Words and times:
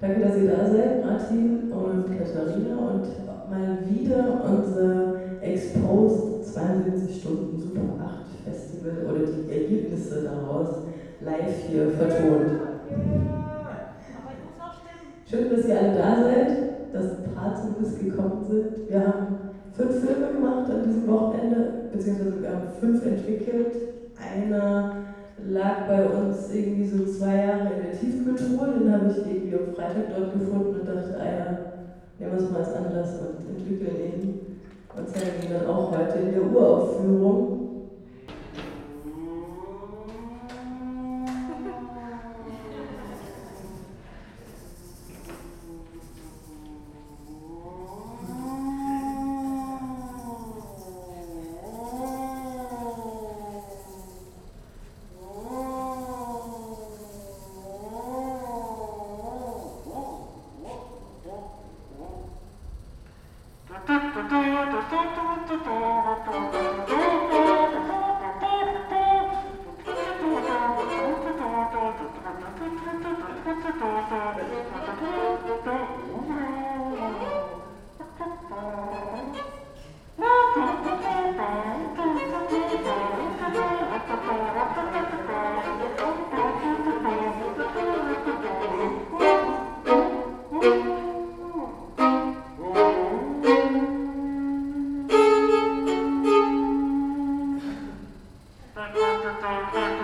Danke, 0.00 0.20
dass 0.20 0.36
ihr 0.38 0.50
da 0.50 0.64
seid, 0.64 1.04
Martin 1.04 1.70
und 1.70 2.06
Katharina 2.06 2.74
und 2.74 3.04
mal 3.50 3.78
wieder 3.86 4.40
unser 4.48 5.42
Exposed 5.42 6.54
72 6.54 7.20
Stunden 7.20 7.58
Super 7.58 8.02
8 8.02 8.10
Festival 8.46 9.04
oder 9.04 9.26
die 9.26 9.52
Ergebnisse 9.52 10.22
daraus 10.22 10.68
live 11.20 11.68
hier 11.68 11.90
vertont. 11.90 12.50
Schön, 15.28 15.50
dass 15.50 15.68
ihr 15.68 15.78
alle 15.78 15.98
da 15.98 16.22
seid, 16.22 16.94
dass 16.94 17.04
ein 17.04 17.34
paar 17.34 17.54
zumindest 17.54 18.00
gekommen 18.02 18.42
sind. 18.48 18.88
Wir 18.88 19.00
haben 19.00 19.36
fünf 19.72 20.00
Filme 20.00 20.32
gemacht 20.32 20.70
an 20.70 20.82
diesem 20.82 21.06
Wochenende, 21.08 21.90
beziehungsweise 21.92 22.40
wir 22.40 22.48
haben 22.48 22.68
fünf 22.80 23.04
entwickelt. 23.04 23.76
Einer 24.16 24.94
lag 25.48 25.86
bei 25.88 26.04
uns 26.06 26.52
irgendwie 26.52 26.86
so 26.86 27.04
zwei 27.04 27.36
Jahre 27.36 27.70
in 27.74 27.82
der 27.82 27.98
Tiefkultur, 27.98 28.68
den 28.78 28.92
habe 28.92 29.10
ich 29.10 29.18
irgendwie 29.18 29.54
am 29.54 29.74
Freitag 29.74 30.16
dort 30.16 30.32
gefunden 30.32 30.80
und 30.80 30.88
dachte, 30.88 31.16
ah 31.18 31.24
ja, 31.24 31.58
nehmen 32.18 32.32
wir 32.32 32.44
es 32.44 32.50
mal 32.50 32.58
als 32.58 32.74
Anlass 32.74 33.18
und 33.20 33.56
entwickeln 33.56 33.96
ihn 33.96 34.40
und 34.96 35.08
zeigen 35.08 35.42
ihn 35.42 35.52
dann 35.52 35.66
auch 35.66 35.90
heute 35.90 36.18
in 36.18 36.32
der 36.32 36.42
Uraufführung. 36.42 37.59